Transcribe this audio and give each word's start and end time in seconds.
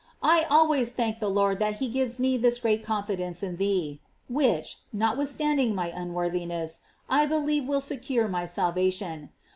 I 0.23 0.45
alwayi 0.49 0.91
thank 0.91 1.19
the 1.19 1.29
Lord 1.29 1.59
that 1.59 1.75
he 1.75 1.87
gives 1.87 2.17
me 2.17 2.35
this 2.35 2.57
great 2.57 2.83
confidence 2.83 3.43
in 3.43 3.57
thee, 3.57 4.01
which, 4.27 4.77
notwithstanding 4.91 5.75
my 5.75 5.89
unworthiness, 5.93 6.79
I 7.07 7.27
believe 7.27 7.65
will 7.67 7.81
secure 7.81 8.27
my 8.27 8.47
salva 8.47 8.89
tion. 8.89 9.29